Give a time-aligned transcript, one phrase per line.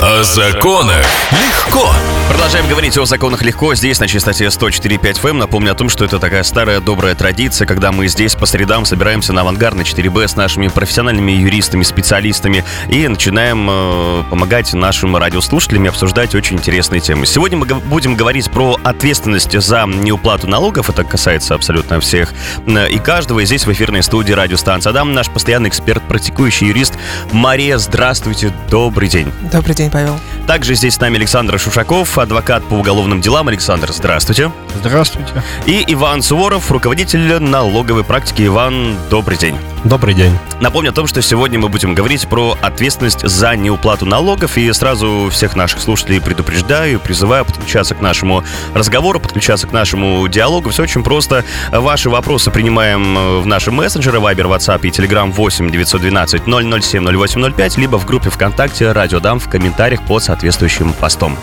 [0.00, 1.90] О законах легко.
[2.28, 5.32] Продолжаем говорить о законах легко здесь, на частоте 104.5 FM.
[5.38, 9.32] Напомню о том, что это такая старая добрая традиция, когда мы здесь по средам собираемся
[9.32, 16.34] на авангардной 4Б с нашими профессиональными юристами, специалистами и начинаем э, помогать нашим радиослушателям обсуждать
[16.34, 17.24] очень интересные темы.
[17.26, 20.90] Сегодня мы г- будем говорить про ответственность за неуплату налогов.
[20.90, 22.34] Это касается абсолютно всех
[22.66, 23.40] э, и каждого.
[23.40, 26.94] И здесь в эфирной студии радиостанции Адам, наш постоянный эксперт, практикующий юрист
[27.32, 27.78] Мария.
[27.78, 29.32] Здравствуйте, добрый день.
[29.50, 30.18] Добрый день, Павел.
[30.46, 33.48] Также здесь с нами Александр Шушаков, адвокат по уголовным делам.
[33.48, 34.50] Александр, здравствуйте.
[34.74, 35.42] Здравствуйте.
[35.66, 38.46] И Иван Суворов, руководитель налоговой практики.
[38.46, 39.56] Иван, добрый день.
[39.88, 40.36] Добрый день.
[40.60, 44.58] Напомню о том, что сегодня мы будем говорить про ответственность за неуплату налогов.
[44.58, 50.68] И сразу всех наших слушателей предупреждаю, призываю подключаться к нашему разговору, подключаться к нашему диалогу.
[50.70, 51.42] Все очень просто.
[51.72, 57.96] Ваши вопросы принимаем в наши мессенджеры Viber, WhatsApp и Telegram 8 912 007 0805, либо
[57.96, 61.38] в группе ВКонтакте «Радио Дам» в комментариях под соответствующим постом.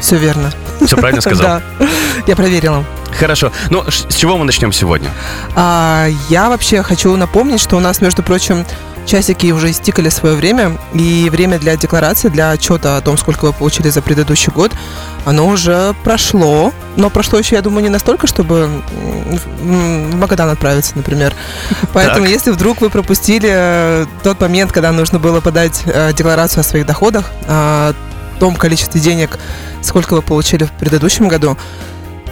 [0.00, 0.50] Все верно.
[0.80, 1.60] Все правильно сказал?
[1.78, 1.86] Да,
[2.26, 2.86] я проверила.
[3.18, 3.52] Хорошо.
[3.70, 5.10] Ну, с чего мы начнем сегодня?
[5.54, 8.64] А, я вообще хочу напомнить, что у нас, между прочим,
[9.06, 13.52] часики уже истикали свое время, и время для декларации, для отчета о том, сколько вы
[13.52, 14.72] получили за предыдущий год,
[15.24, 16.72] оно уже прошло.
[16.96, 18.68] Но прошло еще, я думаю, не настолько, чтобы
[19.26, 21.34] в Магадан отправиться, например.
[21.92, 22.34] Поэтому, Так.
[22.34, 26.86] если вдруг вы пропустили э, тот момент, когда нужно было подать э, декларацию о своих
[26.86, 27.94] доходах, о
[28.38, 29.38] том количестве денег,
[29.82, 31.56] сколько вы получили в предыдущем году,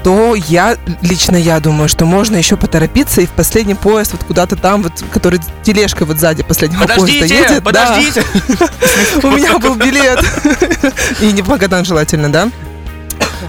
[0.03, 4.57] то я, лично я думаю, что можно еще поторопиться и в последний поезд вот куда-то
[4.57, 7.63] там, вот, который тележкой вот сзади последнего поезда едет.
[7.65, 7.99] да.
[9.23, 10.25] У меня был билет.
[11.21, 12.51] И не Магадан желательно, да?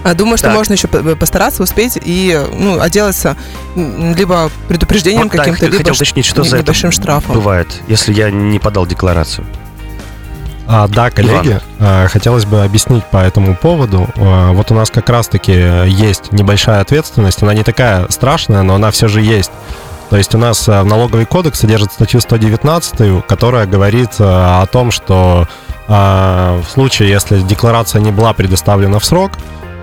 [0.04, 0.56] А Думаю, что Так.
[0.56, 3.36] можно еще по- постараться успеть и ну, отделаться
[3.76, 7.34] либо предупреждением Вот, да, каким-то, хотел либо уточнить, что за небольшим штрафом.
[7.34, 9.46] Бывает, если я не подал декларацию.
[10.66, 14.08] А, да, коллеги, а, хотелось бы объяснить по этому поводу.
[14.16, 15.52] А, вот у нас как раз-таки
[15.86, 17.42] есть небольшая ответственность.
[17.42, 19.50] Она не такая страшная, но она все же есть.
[20.12, 24.90] То есть у нас а, налоговый кодекс содержит статью 119, которая говорит а, о том,
[24.90, 25.48] что
[25.88, 29.32] в случае, если декларация не была предоставлена в срок,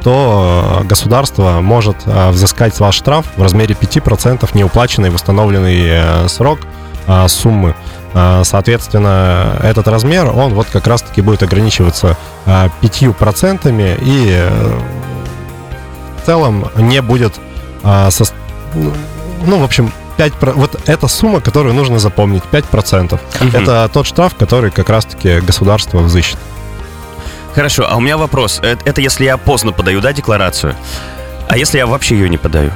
[0.01, 6.59] то государство может взыскать с вас штраф в размере 5% неуплаченный в установленный э, срок
[7.27, 7.75] суммы.
[8.13, 14.79] А, Соответственно, этот размер, он вот как раз-таки будет ограничиваться а, 5% и э,
[16.21, 17.39] в целом не будет
[17.83, 18.09] а,
[19.45, 23.19] ну, в общем, 5, про- вот эта сумма, которую нужно запомнить, 5%.
[23.39, 23.55] Мгм.
[23.55, 26.37] Это тот штраф, который как раз-таки государство взыщет.
[27.55, 28.59] Хорошо, а у меня вопрос.
[28.61, 30.75] Э, Это если я поздно подаю, да, декларацию?
[31.47, 32.71] А если я вообще ее не подаю?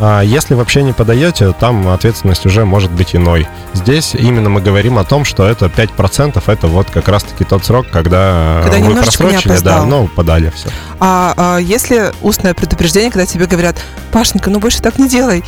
[0.00, 3.48] А если вообще не подаете, там ответственность уже может быть иной.
[3.72, 7.86] Здесь именно мы говорим о том, что это 5%, это вот как раз-таки тот срок,
[7.90, 9.86] когда, Когда вы просрочили, да, опоздал.
[9.86, 10.68] ну, подали все.
[11.00, 13.76] А, а если устное предупреждение, когда тебе говорят,
[14.12, 15.44] Пашенька, ну больше так не делай.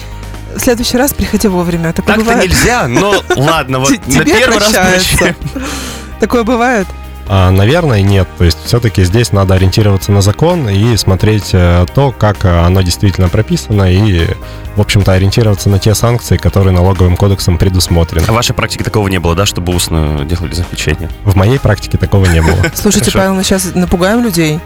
[0.55, 1.93] В следующий раз приходи вовремя.
[1.93, 2.51] Такое Так-то бывает?
[2.51, 4.75] нельзя, но ладно, вот на первый раз.
[6.19, 6.87] Такое бывает?
[7.33, 8.27] А, наверное, нет.
[8.39, 12.83] То есть все-таки здесь надо ориентироваться на закон и смотреть э, то, как э, оно
[12.83, 14.27] действительно прописано, и,
[14.75, 18.25] в общем-то, ориентироваться на те санкции, которые налоговым кодексом предусмотрены.
[18.27, 21.09] А в вашей практике такого не было, да, чтобы устно делали заключение?
[21.23, 22.57] В моей практике такого не было.
[22.75, 23.13] Слушайте.
[23.13, 24.59] Павел, мы сейчас напугаем людей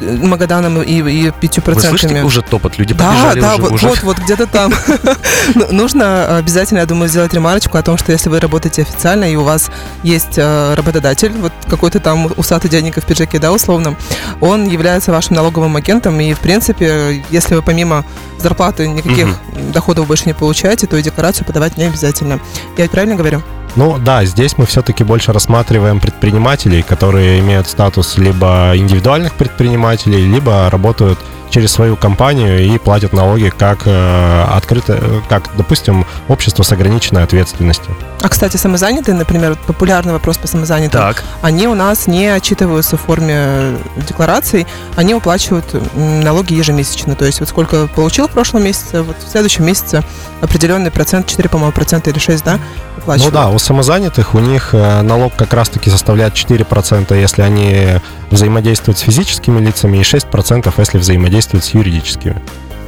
[0.00, 2.78] Магаданом и, и пятью Вы слышите уже топот?
[2.78, 3.62] Люди Да, побежали да, уже.
[3.62, 3.88] вот, уже.
[3.88, 4.72] вот, вот где-то там.
[5.54, 9.36] Ну, Нужно обязательно, я думаю, сделать ремарочку о том, что если вы работаете официально и
[9.36, 9.70] у вас
[10.02, 13.96] есть э, работодатель, вот какой-то там усатый дяденька в пиджаке, да, условно,
[14.40, 18.04] он является вашим налоговым агентом, и, в принципе, если вы помимо
[18.38, 19.28] зарплаты никаких
[19.72, 22.40] доходов больше не получаете, то и декларацию подавать не обязательно.
[22.76, 23.42] Я правильно говорю?
[23.76, 30.70] Ну да, здесь мы все-таки больше рассматриваем предпринимателей, которые имеют статус либо индивидуальных предпринимателей, либо
[30.70, 31.18] работают
[31.54, 37.22] через свою компанию и платят налоги как э, открыто, э, как, допустим, общество с ограниченной
[37.22, 37.94] ответственностью.
[38.22, 43.02] А, кстати, самозанятые, например, популярный вопрос по самозанятым, Так, они у нас не отчитываются в
[43.02, 43.76] форме
[44.08, 44.66] деклараций,
[44.96, 45.64] они уплачивают
[45.94, 47.14] налоги ежемесячно.
[47.14, 50.02] То есть вот сколько получил в прошлом месяце, вот в следующем месяце
[50.40, 53.34] определенный процент, 4, по-моему, процента или 6, да, Ну уплачивают.
[53.34, 58.00] да, у самозанятых у них э, налог как раз-таки составляет 4%, если они
[58.30, 62.40] взаимодействуют с физическими лицами, и 6%, если взаимодействуют с юридическими.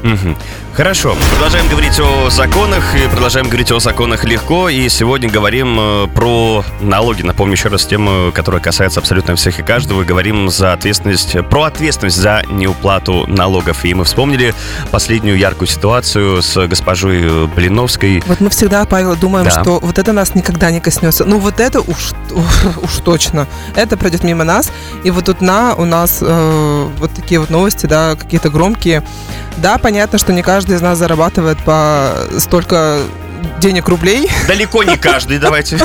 [0.03, 0.37] Мгм.
[0.76, 4.69] Хорошо, продолжаем говорить о законах и продолжаем говорить о законах легко.
[4.69, 7.23] И сегодня говорим э, про налоги.
[7.23, 10.05] Напомню еще раз тему, которая касается абсолютно всех и каждого.
[10.05, 13.87] Говорим за ответственность, про ответственность за неуплату налогов.
[13.87, 14.55] И мы вспомнили
[14.90, 18.23] последнюю яркую ситуацию с госпожой э, Блиновской.
[18.26, 19.62] Вот мы всегда, Павел, думаем, Да.
[19.62, 21.25] что вот это нас никогда не коснется.
[21.25, 22.12] Ну, вот это уж,
[22.82, 23.46] уж точно.
[23.76, 24.70] Это пройдет мимо нас.
[25.05, 29.02] И вот тут на у нас э, вот такие вот новости, да, какие-то громкие.
[29.56, 32.99] Да, понятно, что не каждый из нас зарабатывает по столько
[33.61, 35.79] денег рублей, Далеко не каждый, давайте.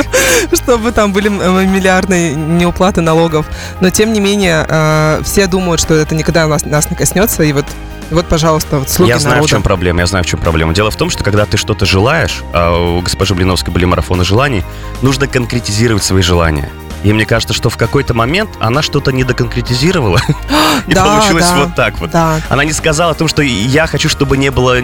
[0.52, 3.46] чтобы там были м- миллиардные неуплаты налогов.
[3.80, 7.42] Но тем не менее, э, все думают, что это никогда нас, нас не коснется.
[7.42, 7.64] И вот,
[8.10, 9.50] вот пожалуйста, вот слуги Я знаю, в народа.
[9.50, 10.74] чем проблема, я знаю, в чем проблема.
[10.74, 14.62] Дело в том, что когда ты что-то желаешь, а у госпожи Блиновской были марафоны желаний,
[15.02, 16.68] нужно конкретизировать свои желания.
[17.04, 20.20] И мне кажется, что в какой-то момент она что-то не доконкретизировала.
[20.86, 22.10] И Да, получилось да, вот так вот.
[22.10, 24.80] Да, Она не сказала о том, что я хочу, чтобы не было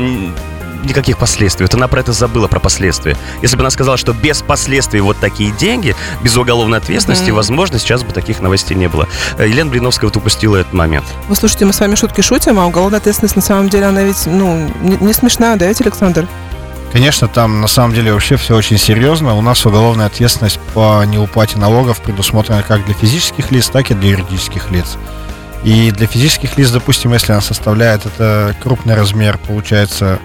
[0.84, 1.64] никаких последствий.
[1.64, 3.16] Вот она про это забыла, про последствия.
[3.42, 7.36] Если бы она сказала, что без последствий вот такие деньги, без уголовной ответственности, Мгм.
[7.36, 9.08] возможно, сейчас бы таких новостей не было.
[9.38, 11.06] Э, Елена Блиновская вот упустила этот момент.
[11.28, 14.26] Вы слушайте, мы с вами шутки шутим, а уголовная ответственность на самом деле, она ведь,
[14.26, 16.28] ну, не, не смешная, да, ведь, Александр?
[16.94, 19.34] Конечно, там на самом деле вообще все очень серьезно.
[19.34, 24.10] У нас уголовная ответственность по неуплате налогов предусмотрена как для физических лиц, так и для
[24.10, 24.96] юридических лиц.
[25.64, 30.20] И для физических лиц, допустим, если она составляет это крупный размер, получается,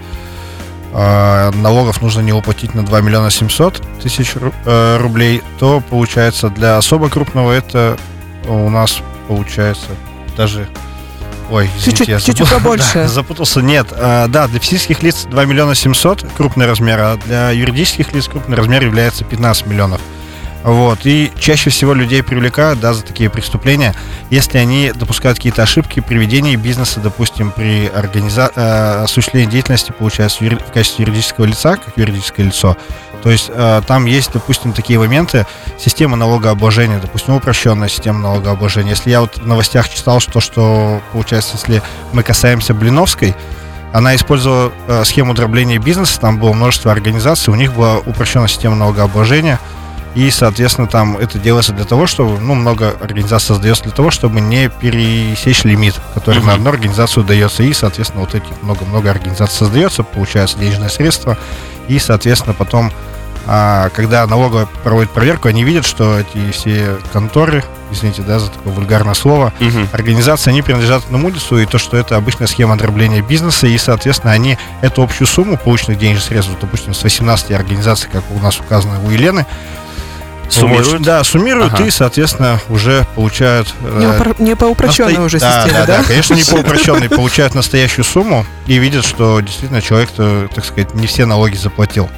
[0.92, 6.76] э, налогов нужно не уплатить на 2 миллиона 700 тысяч э, рублей, то получается для
[6.76, 7.98] особо крупного это
[8.46, 9.88] у нас получается
[10.36, 10.68] даже...
[11.50, 12.58] Ой, извините, Чуть-чуть- я чуть-чуть забыл.
[12.62, 12.94] побольше.
[12.94, 13.60] Да, запутался.
[13.60, 18.28] Нет, э, да, для физических лиц 2 миллиона 700 крупный размер, а для юридических лиц
[18.28, 20.00] крупный размер является 15 миллионов.
[20.62, 21.00] Вот.
[21.04, 23.94] И чаще всего людей привлекают, да, за такие преступления,
[24.28, 28.50] если они допускают какие-то ошибки при ведении бизнеса, допустим, при организа...
[28.54, 32.76] э, осуществлении деятельности, получается, юри- в качестве юридического лица, как юридическое лицо.
[33.22, 35.46] То есть э, там есть, допустим, такие моменты,
[35.78, 38.90] система налогообложения, допустим, упрощенная система налогообложения.
[38.90, 41.82] Если я вот в новостях читал, что, что получается, если
[42.12, 43.34] мы касаемся Блиновской,
[43.92, 48.76] она использовала э, схему дробления бизнеса, там было множество организаций, у них была упрощенная система
[48.76, 49.58] налогообложения,
[50.14, 54.40] и, соответственно, там это делается для того, чтобы, ну, много организаций создается для того, чтобы
[54.40, 60.02] не пересечь лимит, который на одну организацию дается, и, соответственно, вот этих много-много организаций создается,
[60.02, 61.38] получается денежные средства,
[61.88, 62.92] и, соответственно, потом,
[63.46, 68.72] а, когда налоговая проводит проверку, они видят, что эти все конторы, извините, да, за такое
[68.72, 69.88] вульгарное слово, Мгм.
[69.92, 74.32] организации, они принадлежат одному лицу, и то, что это обычная схема дробления бизнеса, и, соответственно,
[74.32, 79.00] они эту общую сумму полученных денежных средств, допустим, с 18 организаций, как у нас указано
[79.04, 79.46] у Елены,
[80.50, 80.88] Суммируют?
[80.88, 81.84] вот, да, суммируют Ага.
[81.84, 83.72] и, соответственно, уже получают...
[83.80, 85.98] Не, э, упро- не по упрощенной настоя- уже да, системе, да?
[85.98, 86.04] да?
[86.04, 87.08] конечно, не по упрощенной.
[87.08, 92.08] Получают настоящую сумму и видят, что действительно человек-то, так сказать, не все налоги заплатил.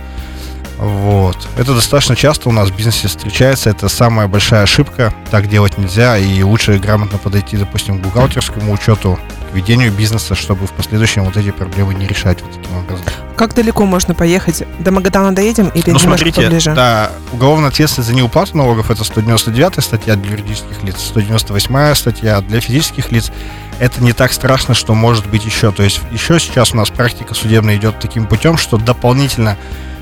[0.79, 1.37] Вот.
[1.57, 3.71] Это достаточно часто у нас в бизнесе встречается.
[3.71, 5.15] Это самая большая ошибка.
[5.31, 6.19] Так делать нельзя.
[6.19, 9.19] И лучше грамотно подойти, допустим, к бухгалтерскому учету,
[9.51, 13.05] к ведению бизнеса, чтобы в последующем вот эти проблемы не решать вот таким образом.
[13.37, 14.63] Как далеко можно поехать?
[14.79, 16.75] До Магадана доедем или Ну, немножко смотрите, поближе?
[16.75, 22.61] да, уголовная ответственность за неуплату налогов это 199 статья для юридических лиц, 198 статья для
[22.61, 23.33] физических лиц.
[23.81, 25.73] Это не так страшно, что может быть еще.
[25.73, 29.57] То есть еще сейчас у нас практика судебная идет таким путем, что дополнительно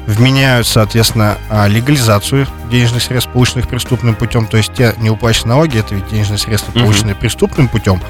[0.06, 4.46] вменяют, соответственно, а, легализацию денежных средств, полученных преступным путем.
[4.46, 8.02] То есть те неуплаченные налоги, это ведь денежные средства, полученные преступным путем,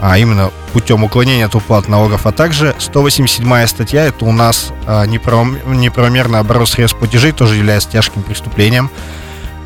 [0.00, 5.04] а именно путем уклонения от уплаты налогов, а также 187 статья, это у нас а,
[5.06, 8.90] неправом- неправомерный оборот средств платежей, тоже является тяжким преступлением.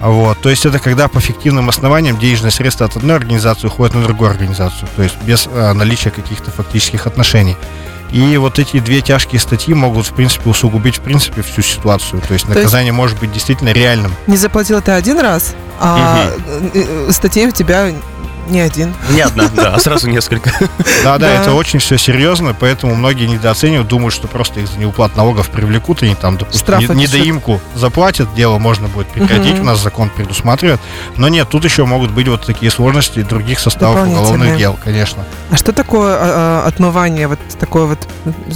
[0.00, 4.02] Вот, то есть это когда по фиктивным основаниям денежные средства от одной организации уходят на
[4.02, 7.56] другую организацию, то есть без а, наличия каких-то фактических отношений.
[8.10, 12.20] И вот эти две тяжкие статьи могут, в принципе, усугубить, в принципе, всю ситуацию.
[12.20, 14.12] То есть есть- наказание может быть действительно реальным.
[14.26, 17.90] Не заплатил ты один раз, а э, э, статей у тебя
[18.48, 18.94] не один.
[19.10, 20.50] Не одна, да, а сразу несколько.
[21.04, 21.42] Да, да, Да.
[21.42, 26.02] это очень все серьезно, поэтому многие недооценивают, думают, что просто их за неуплат налогов привлекут,
[26.02, 30.80] и они там, допустим, не- недоимку заплатят, дело можно будет прекратить, у нас закон предусматривает.
[31.16, 35.24] Но нет, тут еще могут быть вот такие сложности других составов уголовных дел, конечно.
[35.50, 37.28] А что такое а, а, отмывание?
[37.28, 37.98] Вот такое вот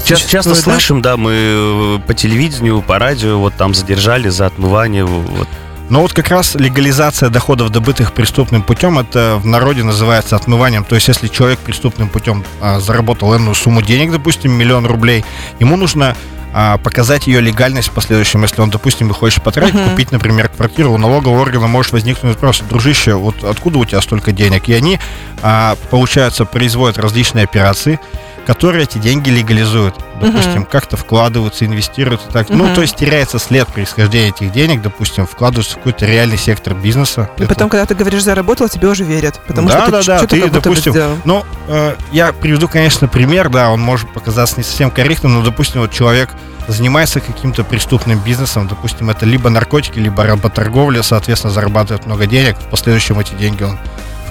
[0.04, 5.04] Часто, слышим, да, мы э, по телевидению, по радио, вот там задержали за отмывание.
[5.04, 5.48] Вот.
[5.88, 10.84] Но вот как раз легализация доходов, добытых преступным путем, это в народе называется отмыванием.
[10.84, 15.24] То есть, если человек преступным путем а, заработал энную сумму денег, допустим, миллион рублей,
[15.60, 16.16] ему нужно
[16.52, 18.42] а, показать ее легальность в последующем.
[18.42, 19.90] Если он, допустим, хочет потратить, Мгм.
[19.90, 24.32] купить, например, квартиру, у налогового органа может возникнуть вопрос, дружище, вот откуда у тебя столько
[24.32, 24.68] денег?
[24.68, 24.98] И они,
[25.42, 28.00] а, получается, производят различные операции,
[28.46, 29.96] которые эти деньги легализуют.
[30.20, 32.48] Допустим, как-то вкладываются, инвестируются так.
[32.48, 32.74] Ну, Мгм.
[32.74, 37.28] то есть теряется след происхождения этих денег, допустим, вкладываются в какой-то реальный сектор бизнеса.
[37.38, 39.40] И потом, когда ты говоришь заработал, тебе уже верят.
[39.46, 40.06] Потому Да, что да, ты
[40.40, 40.94] да, ты, допустим.
[41.24, 45.80] Ну, э, я приведу, конечно, пример, да, он может показаться не совсем корректным, но, допустим,
[45.80, 46.30] вот человек
[46.68, 52.70] занимается каким-то преступным бизнесом, допустим, это либо наркотики, либо работорговля, соответственно, зарабатывает много денег, в
[52.70, 53.78] последующем эти деньги он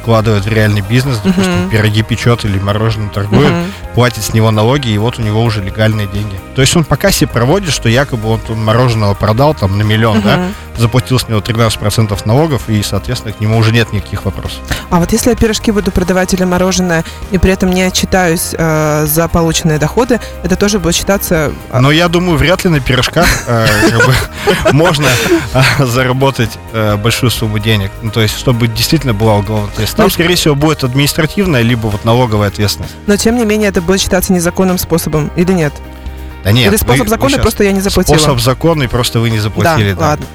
[0.06, 1.70] вкладывает в реальный бизнес, допустим, Мгм.
[1.72, 3.64] пироги печет или мороженым торгует, Мгм.
[3.96, 6.40] платит с него налоги, и вот у него уже легальные деньги.
[6.56, 10.22] То есть он по кассе проводит, что якобы он, он мороженого продал там на миллион,
[10.22, 10.56] да, Мгм.
[10.78, 14.60] заплатил с него 13% налогов, и, соответственно, к нему уже нет никаких вопросов.
[14.90, 19.06] А вот если я пирожки буду продавать или мороженое, и при этом не отчитаюсь э,
[19.06, 21.52] за полученные доходы, это тоже будет считаться...
[21.72, 23.68] э, Но я думаю, вряд ли на пирожках э,
[24.72, 25.08] можно
[25.54, 27.92] э, заработать э, большую сумму денег.
[28.02, 29.98] Ну, то есть, чтобы действительно была уголовная ответственность.
[29.98, 32.94] Там, Ну, скорее всего, будет административная, либо вот налоговая ответственность.
[33.08, 35.74] Но тем не менее это будет считаться незаконным способом или нет?
[36.46, 36.72] Да нет.
[36.72, 38.18] или способ вы- законный, вы просто я не заплатила.
[38.18, 39.94] Способ законный, просто вы не заплатили.
[39.94, 40.06] да, да.
[40.10, 40.25] ладно.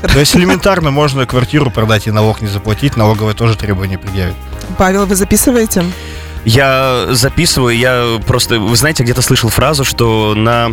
[0.00, 4.34] То есть элементарно можно квартиру продать и налог не заплатить, налоговая тоже требования предъявит.
[4.78, 5.84] Павел, вы записываете?
[6.44, 10.72] Я записываю, я просто, вы знаете, где-то слышал фразу, что на,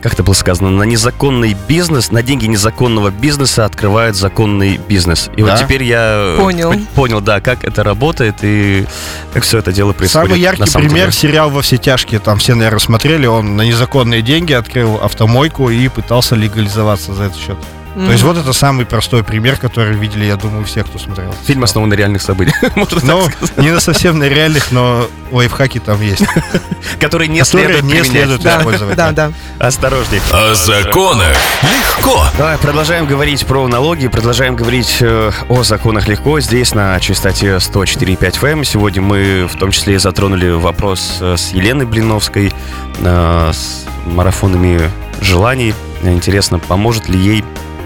[0.00, 5.28] как это было сказано, на незаконный бизнес, на деньги незаконного бизнеса открывают законный бизнес.
[5.36, 5.52] И Да?
[5.52, 6.72] вот теперь я Понял.
[6.72, 8.86] по- понял, да, как это работает и
[9.34, 10.28] как все это дело происходит.
[10.28, 11.12] Самый на яркий самом пример деле.
[11.12, 15.88] сериал «Во все тяжкие», там все, наверное, смотрели, он на незаконные деньги открыл автомойку и
[15.88, 17.56] пытался легализоваться за этот счет.
[17.94, 21.34] То есть вот это самый простой пример, который видели, я думаю, все, кто смотрел.
[21.44, 26.00] Фильм основан на реальных событиях, можно Ну, не на совсем на реальных, но лайфхаки там
[26.00, 26.24] есть.
[27.00, 28.10] Который не которые следует не применять.
[28.10, 28.96] следует Да, использовать.
[28.96, 29.32] да, да.
[29.58, 30.20] Осторожней.
[30.32, 32.24] О законах легко.
[32.38, 38.40] Давай, продолжаем говорить про налоги, продолжаем говорить э, о законах легко здесь на частоте 104.5
[38.40, 38.64] FM.
[38.64, 42.52] Сегодня мы в том числе затронули вопрос э, с Еленой Блиновской,
[43.00, 45.74] э, с марафонами желаний.
[46.02, 47.44] Интересно, поможет ли ей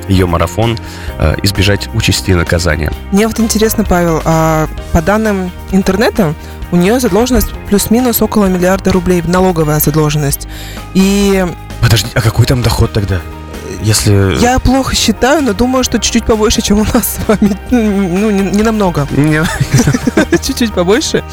[0.09, 0.79] ее марафон
[1.19, 2.93] э, избежать участи наказания?
[3.13, 6.35] Мне вот интересно, Павел, а по данным интернета,
[6.73, 10.49] у нее задолженность плюс-минус около миллиарда рублей, налоговая задолженность.
[10.95, 11.47] И
[11.81, 13.21] Подожди, а какой там доход тогда?
[13.83, 14.41] Если...
[14.41, 17.57] я плохо считаю, но думаю, что чуть-чуть побольше, чем у нас с вами.
[17.71, 19.07] Ну, не, не намного.
[20.43, 21.25] Чуть-чуть побольше.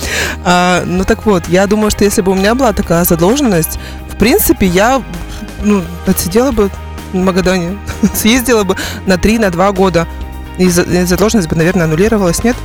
[0.44, 4.18] А, ну так вот, я думаю, что если бы у меня была такая задолженность, в
[4.18, 5.01] принципе, я
[5.63, 6.70] ну, отсидела бы
[7.13, 7.77] в Магадане,
[8.13, 10.08] съездила бы на 3 на 2 года.
[10.58, 12.55] И за- и задолженность бы, наверное, аннулировалась, нет?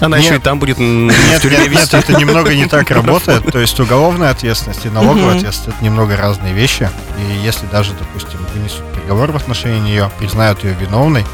[0.00, 0.26] Она Нет.
[0.26, 3.50] еще и там будет Нет, нет, нет, это немного не так работает.
[3.50, 6.90] То есть уголовная ответственность и налоговая ответственность это немного разные вещи.
[7.18, 11.24] И если даже, допустим, вынесут приговор в отношении нее, признают ее виновной,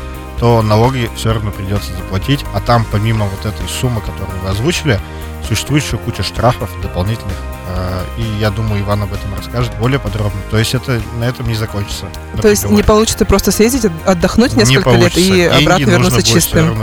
[0.43, 2.45] то налоги все равно придется заплатить.
[2.53, 4.99] А там, помимо вот этой суммы, которую вы озвучили,
[5.47, 7.37] существует еще куча штрафов дополнительных.
[7.69, 10.41] Э, И я думаю, Иван об этом расскажет более подробно.
[10.51, 12.07] То есть это на этом не закончится.
[12.41, 15.21] То есть не получится просто съездить, от- отдохнуть Не несколько лет получится.
[15.21, 16.77] и Деньги обратно вернуться чистым.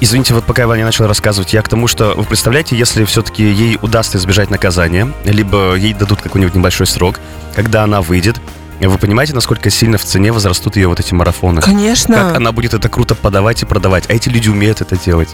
[0.00, 3.80] Извините, вот пока Ваня начал рассказывать, я к тому, что вы представляете, если все-таки ей
[3.82, 7.16] удастся избежать наказания, либо ей дадут какой-нибудь небольшой срок,
[7.56, 8.40] когда она выйдет,
[8.88, 11.60] вы понимаете, насколько сильно в цене возрастут ее вот эти марафоны?
[11.60, 12.16] Конечно.
[12.16, 14.04] Как она будет это круто подавать и продавать?
[14.08, 15.28] А эти люди умеют это делать.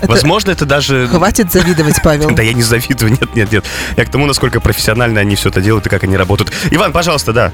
[0.00, 1.06] Это- Возможно, это даже...
[1.08, 2.30] Хватит завидовать, Павел.
[2.34, 3.64] Да я не завидую, нет, нет, нет.
[3.96, 6.52] Я к тому, насколько профессионально они все это делают и как они работают.
[6.70, 7.52] Иван, пожалуйста, да,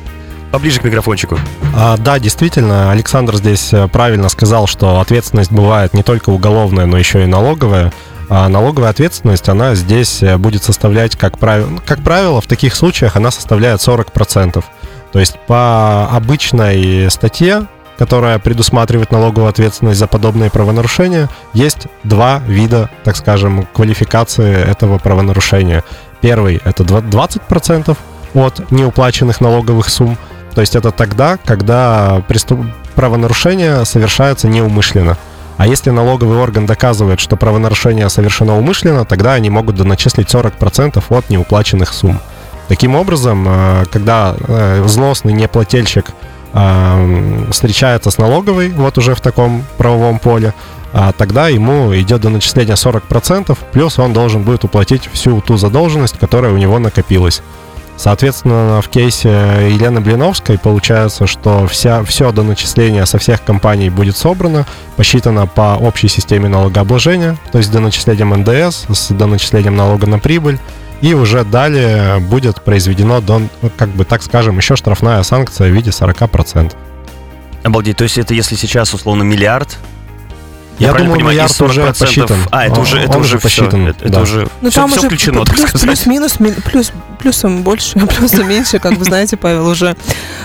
[0.50, 1.38] поближе к микрофончику.
[1.76, 6.96] А, да, действительно, Александр здесь э, правильно сказал, что ответственность бывает не только уголовная, но
[6.96, 7.92] еще и налоговая.
[8.30, 12.74] А налоговая ответственность, она здесь э, будет составлять, как правило, ну, как правило, в таких
[12.74, 14.64] случаях она составляет 40%.
[15.12, 22.90] То есть по обычной статье, которая предусматривает налоговую ответственность за подобные правонарушения, есть два вида,
[23.04, 25.82] так скажем, квалификации этого правонарушения.
[26.20, 27.96] Первый— это два- 20%
[28.34, 30.16] от неуплаченных налоговых сумм,
[30.54, 32.60] то есть это тогда, когда преступ...
[32.94, 35.16] правонарушение совершается неумышленно.
[35.56, 41.30] А если налоговый орган доказывает, что правонарушение совершено умышленно, тогда они могут доначислить 40% от
[41.30, 42.20] неуплаченных сумм.
[42.68, 46.12] Таким образом, э, когда э, взносный неплательщик
[46.52, 50.52] э, встречается с налоговой, вот уже в таком правовом поле,
[50.92, 56.18] а тогда ему идет до начисления 40%, плюс он должен будет уплатить всю ту задолженность,
[56.18, 57.42] которая у него накопилась.
[57.96, 59.28] Соответственно, в кейсе
[59.70, 66.06] Елены Блиновской получается, что вся, все доначисление со всех компаний будет собрано, посчитано по общей
[66.06, 70.60] системе налогообложения, то есть с доначислением НДС, с доначислением налога на прибыль,
[71.00, 75.72] и уже далее будет произведено, дон- ну, как бы так скажем, еще штрафная санкция в
[75.74, 76.72] виде 40%.
[77.64, 79.78] Обалдеть, то есть это если сейчас условно миллиард,
[80.78, 81.98] Я, правильно думаю, понимаю, миллиард уже 40%?
[81.98, 82.38] посчитан.
[82.50, 83.88] А, это уже, это он уже уже посчитан, посчитано.
[84.06, 84.20] Это, да.
[84.22, 85.86] уже Ну, все, там уже включено, так плюс, сказать.
[85.88, 89.96] плюс-минус, ми- плюс, плюсом больше, плюсом меньше, как вы знаете, Павел, уже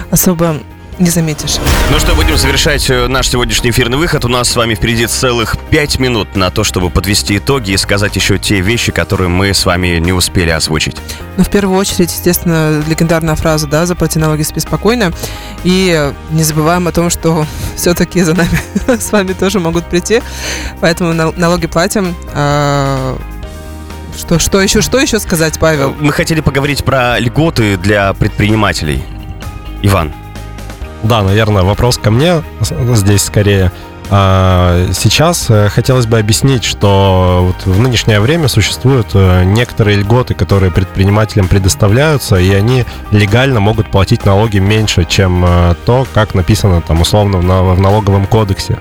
[0.10, 0.58] особо
[1.00, 1.58] не заметишь.
[1.92, 4.26] Ну что, будем завершать э, наш сегодняшний эфирный выход.
[4.26, 8.16] У нас с вами впереди целых 5 минут на то, чтобы подвести итоги и сказать
[8.16, 10.98] еще те вещи, которые мы с вами не успели озвучить.
[11.38, 15.12] Но в первую очередь, естественно, легендарная фраза, да, заплати налоги, спи спокойно.
[15.64, 17.46] И не забываем о том, что
[17.76, 18.60] все-таки за нами
[19.00, 20.22] с вами тоже могут прийти.
[20.82, 22.16] Поэтому нал- налоги платим.
[22.34, 23.18] А,
[24.18, 25.96] Что, что еще, что еще сказать, Павел?
[26.00, 29.04] Мы хотели поговорить про льготы для предпринимателей.
[29.82, 30.14] Иван.
[31.04, 33.72] Да, наверное, вопрос ко мне здесь скорее.
[34.10, 40.34] А, Сейчас э, хотелось бы объяснить, что вот в нынешнее время существуют э, некоторые льготы,
[40.34, 46.82] которые предпринимателям предоставляются, и они легально могут платить налоги меньше, чем э, то, как написано
[46.82, 48.78] там условно в налоговом кодексе.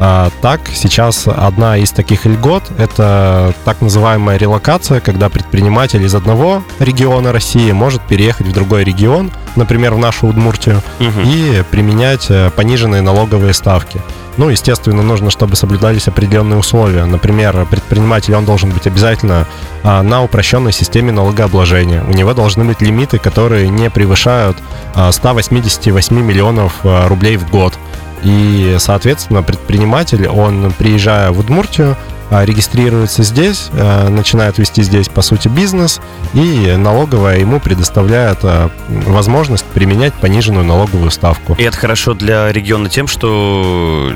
[0.00, 6.62] А, Так, сейчас одна из таких льгот– это так называемая релокация, когда предприниматель из одного
[6.80, 11.22] региона России может переехать в другой регион, например, в нашу Удмуртию, Мгм.
[11.24, 14.00] и применять э, пониженные налоговые ставки.
[14.36, 17.04] Ну, естественно, нужно, чтобы соблюдались определенные условия.
[17.04, 19.46] Например, предприниматель, он должен быть обязательно
[19.84, 22.02] а, на упрощенной системе налогообложения.
[22.02, 24.56] У него должны быть лимиты, которые не превышают
[24.96, 27.74] а, 188 миллионов а, рублей в год.
[28.24, 31.96] И, соответственно, предприниматель, он, приезжая в Удмуртию,
[32.30, 36.00] а, регистрируется здесь, а, начинает вести здесь, по сути, бизнес,
[36.32, 41.54] и налоговая ему предоставляет а, возможность применять пониженную налоговую ставку.
[41.58, 44.12] И это хорошо для региона тем, что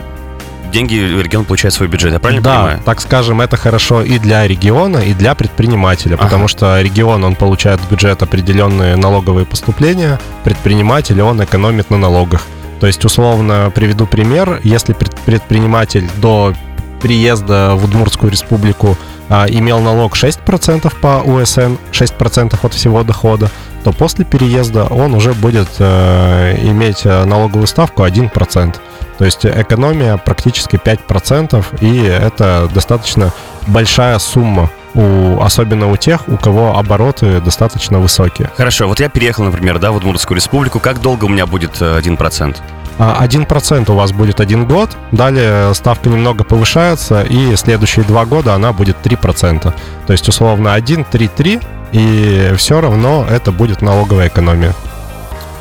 [0.73, 2.12] деньги регион получает свой бюджет.
[2.12, 2.81] Я правильно да, понимаю?
[2.85, 6.25] так скажем, это хорошо и для региона, и для предпринимателя, Ага.
[6.25, 12.47] потому что регион, он получает в бюджет определенные налоговые поступления, предприниматель, он экономит на налогах.
[12.81, 16.55] То есть, условно, приведу пример, если пред- предприниматель до
[17.01, 18.97] приезда в Удмуртскую республику
[19.29, 23.51] а, имел налог 6% по УСН, 6% от всего дохода,
[23.85, 28.77] то после переезда он уже будет э, иметь э, налоговую ставку 1%.
[29.19, 33.33] То есть экономия практически 5%, и это достаточно
[33.67, 38.50] большая сумма, у, особенно у тех, у кого обороты достаточно высокие.
[38.57, 40.81] Хорошо, вот я переехал, например, да, в Удмуртскую республику.
[40.81, 42.57] Как долго у меня будет э, 1%?
[42.99, 48.55] А 1% у вас будет один год, далее ставка немного повышается, и следующие два года
[48.55, 49.73] она будет 3%.
[50.07, 51.61] То есть, условно, 1, 3, 3,
[51.92, 54.75] и все равно это будет налоговая экономия.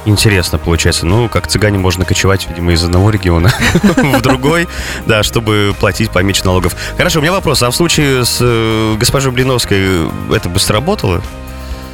[0.08, 1.06] Интересно получается.
[1.06, 3.52] Ну, как цыгане можно кочевать, видимо, из одного региона
[3.84, 4.70] в другой,
[5.06, 6.78] да, чтобы платить поменьше налогов.
[6.96, 7.62] Хорошо, у меня вопрос.
[7.62, 11.22] А в случае с э, госпожой Блиновской это бы сработало?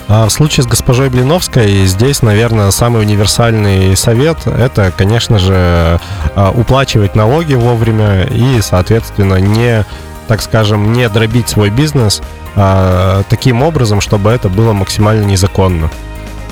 [0.08, 5.99] А в случае с госпожой Блиновской здесь, наверное, самый универсальный совет– это, конечно же,
[6.36, 9.86] а, уплачивать налоги вовремя и, соответственно, не,
[10.28, 12.21] так скажем, не дробить свой бизнес
[12.56, 15.89] а, таким образом, чтобы это было максимально незаконно.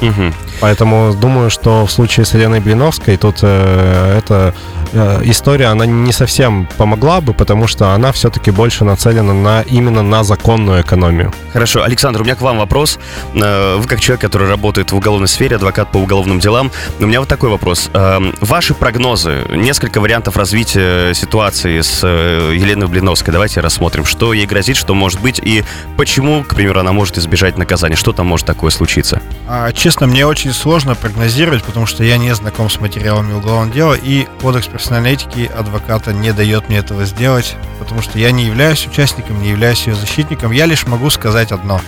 [0.01, 0.33] Мгм.
[0.61, 4.53] Поэтому думаю, что в случае с Еленой Блиновской тут э, эта
[4.93, 10.03] э, история, она не совсем помогла бы, потому что она все-таки больше нацелена на, именно
[10.03, 11.33] на законную экономию.
[11.51, 12.99] Хорошо, Александр, у меня к вам вопрос.
[13.33, 17.19] Э, Вы как человек, который работает в уголовной сфере, адвокат по уголовным делам, у меня
[17.19, 17.89] вот такой вопрос.
[17.93, 23.31] Эм, Ваши прогнозы, несколько вариантов развития ситуации с э, Еленой Блиновской.
[23.31, 25.63] Давайте рассмотрим, что ей грозит, что может быть, и
[25.97, 27.95] почему, к примеру, она может избежать наказания.
[27.95, 29.21] Что там может такое случиться?
[29.47, 33.93] А, честно, мне очень сложно прогнозировать, потому что я не знаком с материалами уголовного дела,
[33.93, 38.85] и кодекс профессиональной этики адвоката не дает мне этого сделать, потому что я не являюсь
[38.87, 40.51] участником, не являюсь ее защитником.
[40.51, 41.81] Я лишь могу сказать одно.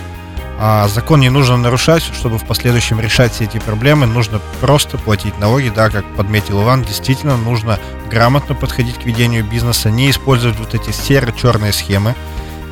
[0.58, 4.06] А, закон не нужно нарушать, чтобы в последующем решать все эти проблемы.
[4.06, 7.78] Нужно просто платить налоги, да, как подметил Иван, действительно нужно
[8.10, 12.14] грамотно подходить к ведению бизнеса, не использовать вот эти серо-черные схемы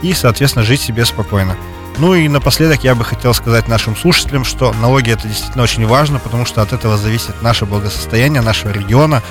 [0.02, 1.56] и, соответственно, жить себе спокойно.
[1.98, 6.18] Ну и напоследок я бы хотел сказать нашим слушателям, что налоги это действительно очень важно,
[6.18, 9.22] потому что от этого зависит наше благосостояние нашего региона.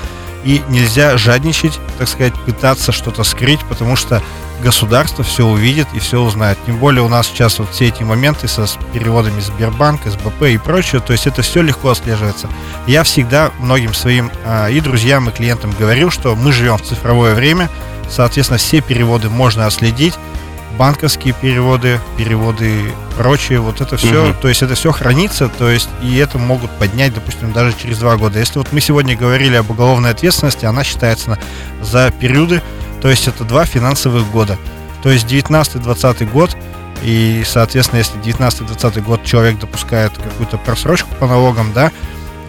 [0.44, 4.24] И нельзя жадничать, так сказать, пытаться что-то скрыть, потому что
[4.62, 6.58] государство все увидит и все узнает.
[6.66, 10.58] Тем более у нас сейчас вот все эти моменты со с переводами Сбербанк, СБП и
[10.58, 12.48] прочее, то есть это все легко отслеживается.
[12.88, 17.36] Я всегда многим своим а, и друзьям, и клиентам говорил, что мы живем в цифровое
[17.36, 17.70] время,
[18.10, 20.16] соответственно, все переводы можно отследить,
[20.82, 24.34] банковские переводы, переводы прочее, вот это все, Мгм.
[24.42, 28.18] то есть это все хранится, то есть и это могут поднять, допустим, даже через два
[28.18, 28.40] года.
[28.40, 31.40] Если вот мы сегодня говорили об уголовной ответственности, она считается на-
[31.84, 32.64] за периоды,
[33.00, 34.58] то есть это два финансовых года.
[35.04, 36.58] То есть 19-20 год,
[37.04, 41.92] и, соответственно, если 19-20 год человек допускает какую-то просрочку по налогам, да,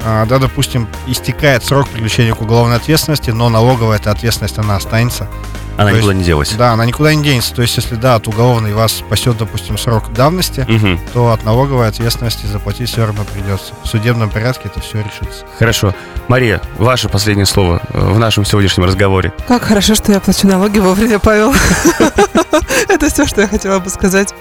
[0.06, 5.28] а, да, допустим, истекает срок привлечения к уголовной ответственности, но налоговая эта ответственность, она останется.
[5.76, 6.50] Она То никуда не делась.
[6.52, 7.54] Да, она никуда не денется.
[7.54, 11.00] То есть, если да, от уголовной вас спасет, допустим, срок давности, Мгм.
[11.12, 13.72] то от налоговой ответственности заплатить все равно придется.
[13.82, 15.44] В судебном порядке это все решится.
[15.58, 15.94] Хорошо.
[16.28, 19.32] Мария, ваше последнее слово э, в нашем сегодняшнем разговоре.
[19.48, 21.52] Как хорошо, что я плачу налоги вовремя, Павел.
[22.88, 24.34] Это все, что я хотела бы сказать.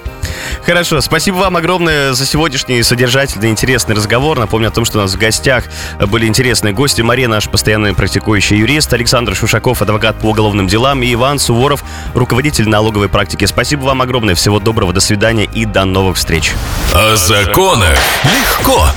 [0.66, 4.38] Хорошо, спасибо вам огромное за сегодняшний содержательный, интересный разговор.
[4.38, 5.64] Напомню о том, что у нас в гостях
[6.08, 7.02] были интересные гости.
[7.02, 11.84] Мария, наш постоянный практикующий юрист, Александр Шушаков, адвокат по уголовным делам, и Иван Суворов,
[12.16, 13.46] руководитель налоговой практики.
[13.46, 16.52] Спасибо вам огромное, всего доброго, до свидания и до новых встреч.
[16.96, 18.88] О законах легко.